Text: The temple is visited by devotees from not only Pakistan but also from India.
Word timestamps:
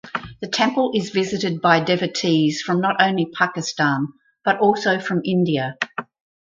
The 0.41 0.47
temple 0.47 0.93
is 0.95 1.11
visited 1.11 1.61
by 1.61 1.79
devotees 1.79 2.63
from 2.63 2.81
not 2.81 2.95
only 2.99 3.27
Pakistan 3.27 4.07
but 4.43 4.57
also 4.57 4.99
from 4.99 5.21
India. 5.23 5.75